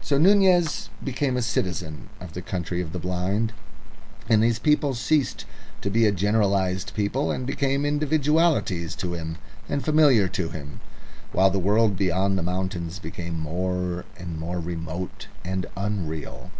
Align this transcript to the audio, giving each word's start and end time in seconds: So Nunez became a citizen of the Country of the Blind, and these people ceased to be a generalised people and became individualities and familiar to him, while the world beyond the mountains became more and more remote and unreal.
So 0.00 0.18
Nunez 0.18 0.88
became 1.04 1.36
a 1.36 1.42
citizen 1.42 2.08
of 2.18 2.32
the 2.32 2.42
Country 2.42 2.80
of 2.82 2.92
the 2.92 2.98
Blind, 2.98 3.52
and 4.28 4.42
these 4.42 4.58
people 4.58 4.94
ceased 4.94 5.44
to 5.80 5.90
be 5.90 6.06
a 6.06 6.10
generalised 6.10 6.92
people 6.96 7.30
and 7.30 7.46
became 7.46 7.84
individualities 7.86 8.96
and 9.68 9.84
familiar 9.84 10.26
to 10.26 10.48
him, 10.48 10.80
while 11.30 11.50
the 11.50 11.60
world 11.60 11.96
beyond 11.96 12.36
the 12.36 12.42
mountains 12.42 12.98
became 12.98 13.38
more 13.38 14.04
and 14.18 14.40
more 14.40 14.58
remote 14.58 15.28
and 15.44 15.66
unreal. 15.76 16.50